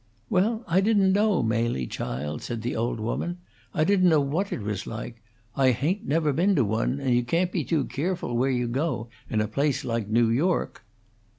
"Well, 0.31 0.63
I 0.67 0.81
didn't 0.81 1.13
know, 1.13 1.43
Mely, 1.43 1.85
child," 1.85 2.41
said 2.41 2.63
the 2.63 2.75
old 2.75 2.99
woman. 2.99 3.37
"I 3.71 3.83
didn't 3.83 4.09
know 4.09 4.19
what 4.19 4.51
it 4.51 4.61
was 4.63 4.87
like. 4.87 5.21
I 5.55 5.69
hain't 5.69 6.07
never 6.07 6.33
been 6.33 6.55
to 6.55 6.65
one, 6.65 6.99
and 6.99 7.13
you 7.13 7.23
can't 7.23 7.51
be 7.51 7.63
too 7.63 7.85
keerful 7.85 8.35
where 8.35 8.49
you 8.49 8.67
go, 8.67 9.09
in 9.29 9.41
a 9.41 9.47
place 9.47 9.85
like 9.85 10.07
New 10.07 10.31
York." 10.31 10.83